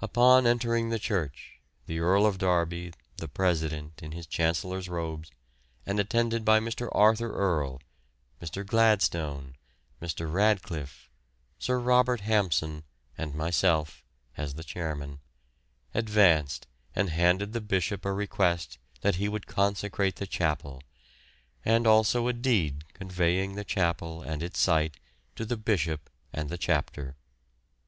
Upon 0.00 0.46
entering 0.46 0.90
the 0.90 1.00
church, 1.00 1.58
the 1.86 1.98
Earl 1.98 2.26
of 2.26 2.38
Derby, 2.38 2.92
the 3.16 3.26
president, 3.26 4.04
in 4.04 4.12
his 4.12 4.24
chancellor's 4.24 4.88
robes, 4.88 5.32
and 5.84 5.98
attended 5.98 6.44
by 6.44 6.60
Mr. 6.60 6.88
Arthur 6.92 7.32
Earle, 7.32 7.80
Mr. 8.40 8.64
Gladstone, 8.64 9.56
Mr. 10.00 10.32
Radcliffe, 10.32 11.10
Sir 11.58 11.80
Robert 11.80 12.20
Hampson, 12.20 12.84
and 13.18 13.34
myself, 13.34 14.04
as 14.36 14.54
the 14.54 14.62
chairman, 14.62 15.18
advanced 15.92 16.68
and 16.94 17.10
handed 17.10 17.52
the 17.52 17.60
Bishop 17.60 18.04
a 18.04 18.12
request 18.12 18.78
that 19.00 19.16
he 19.16 19.28
would 19.28 19.48
consecrate 19.48 20.14
the 20.14 20.26
chapel, 20.28 20.84
and 21.64 21.84
also 21.84 22.28
a 22.28 22.32
deed 22.32 22.84
conveying 22.94 23.56
the 23.56 23.64
chapel 23.64 24.22
and 24.22 24.40
its 24.40 24.60
site 24.60 24.98
to 25.34 25.44
the 25.44 25.56
Bishop 25.56 26.08
and 26.32 26.48
the 26.48 26.58
Chapter. 26.58 27.16